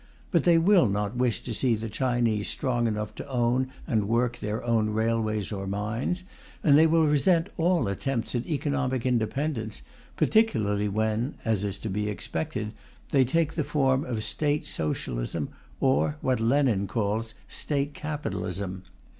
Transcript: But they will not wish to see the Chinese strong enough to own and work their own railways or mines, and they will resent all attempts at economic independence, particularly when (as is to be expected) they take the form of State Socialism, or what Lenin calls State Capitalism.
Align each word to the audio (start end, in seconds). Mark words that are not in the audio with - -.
But 0.31 0.45
they 0.45 0.57
will 0.57 0.87
not 0.89 1.15
wish 1.15 1.41
to 1.43 1.53
see 1.53 1.75
the 1.75 1.87
Chinese 1.87 2.47
strong 2.49 2.87
enough 2.87 3.13
to 3.13 3.27
own 3.29 3.69
and 3.85 4.07
work 4.09 4.39
their 4.39 4.63
own 4.63 4.89
railways 4.89 5.51
or 5.51 5.67
mines, 5.67 6.23
and 6.63 6.75
they 6.75 6.87
will 6.87 7.05
resent 7.05 7.49
all 7.55 7.87
attempts 7.87 8.33
at 8.33 8.47
economic 8.47 9.05
independence, 9.05 9.83
particularly 10.15 10.89
when 10.89 11.35
(as 11.45 11.63
is 11.63 11.77
to 11.77 11.89
be 11.91 12.09
expected) 12.09 12.71
they 13.09 13.23
take 13.23 13.53
the 13.53 13.63
form 13.63 14.03
of 14.03 14.23
State 14.23 14.67
Socialism, 14.67 15.49
or 15.79 16.17
what 16.21 16.39
Lenin 16.39 16.87
calls 16.87 17.35
State 17.47 17.93
Capitalism. 17.93 18.81